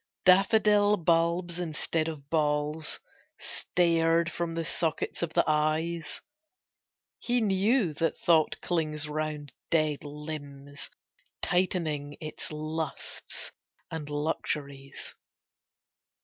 Daffodil 0.25 0.97
bulbs 0.97 1.59
instead 1.59 2.07
of 2.07 2.27
balls 2.31 2.99
Stared 3.37 4.31
from 4.31 4.55
the 4.55 4.65
sockets 4.65 5.21
of 5.21 5.33
the 5.33 5.43
eyes! 5.45 6.21
He 7.19 7.39
knew 7.39 7.93
that 7.93 8.17
thought 8.17 8.59
clings 8.61 9.07
round 9.07 9.53
dead 9.69 10.03
limbs 10.03 10.89
Tightening 11.43 12.17
its 12.19 12.51
lusts 12.51 13.51
and 13.91 14.09
luxuries. 14.09 15.13